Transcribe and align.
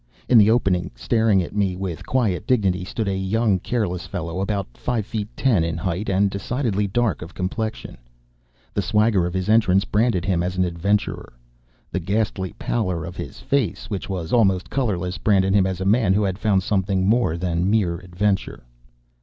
In 0.27 0.39
the 0.39 0.49
opening, 0.49 0.89
staring 0.95 1.43
at 1.43 1.55
me 1.55 1.75
with 1.75 2.07
quiet 2.07 2.47
dignity, 2.47 2.83
stood 2.83 3.07
a 3.07 3.15
young, 3.15 3.59
careless 3.59 4.07
fellow, 4.07 4.39
about 4.41 4.75
five 4.75 5.05
feet 5.05 5.27
ten 5.37 5.63
in 5.63 5.77
height 5.77 6.09
and 6.09 6.27
decidedly 6.31 6.87
dark 6.87 7.21
of 7.21 7.35
complexion. 7.35 7.99
The 8.73 8.81
swagger 8.81 9.27
of 9.27 9.35
his 9.35 9.47
entrance 9.47 9.85
branded 9.85 10.25
him 10.25 10.41
as 10.41 10.57
an 10.57 10.65
adventurer. 10.65 11.33
The 11.91 11.99
ghastly 11.99 12.53
pallor 12.57 13.05
of 13.05 13.15
his 13.15 13.41
face, 13.41 13.91
which 13.91 14.09
was 14.09 14.33
almost 14.33 14.71
colorless, 14.71 15.19
branded 15.19 15.53
him 15.53 15.67
as 15.67 15.79
a 15.79 15.85
man 15.85 16.15
who 16.15 16.23
has 16.23 16.33
found 16.39 16.63
something 16.63 17.05
more 17.05 17.37
than 17.37 17.69
mere 17.69 17.99
adventure. 17.99 18.63